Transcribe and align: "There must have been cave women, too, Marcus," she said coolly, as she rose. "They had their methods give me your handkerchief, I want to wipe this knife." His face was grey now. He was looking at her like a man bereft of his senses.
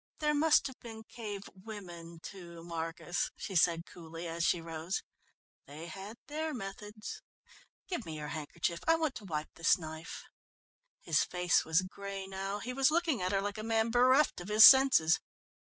"There 0.17 0.33
must 0.33 0.65
have 0.65 0.79
been 0.79 1.03
cave 1.03 1.47
women, 1.53 2.19
too, 2.23 2.63
Marcus," 2.63 3.29
she 3.37 3.55
said 3.55 3.85
coolly, 3.85 4.27
as 4.27 4.43
she 4.43 4.59
rose. 4.59 5.03
"They 5.67 5.85
had 5.85 6.17
their 6.25 6.55
methods 6.55 7.21
give 7.87 8.03
me 8.03 8.17
your 8.17 8.29
handkerchief, 8.29 8.79
I 8.87 8.95
want 8.95 9.13
to 9.17 9.25
wipe 9.25 9.53
this 9.53 9.77
knife." 9.77 10.23
His 11.01 11.23
face 11.23 11.63
was 11.65 11.83
grey 11.83 12.25
now. 12.25 12.57
He 12.57 12.73
was 12.73 12.89
looking 12.89 13.21
at 13.21 13.31
her 13.31 13.41
like 13.41 13.59
a 13.59 13.63
man 13.63 13.91
bereft 13.91 14.41
of 14.41 14.47
his 14.47 14.65
senses. 14.65 15.19